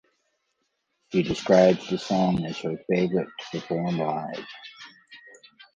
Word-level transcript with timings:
She 1.11 1.21
describes 1.21 1.87
the 1.87 1.99
song 1.99 2.43
as 2.43 2.57
her 2.61 2.75
favourite 2.89 3.27
to 3.37 3.59
perform 3.61 3.99
live. 3.99 4.47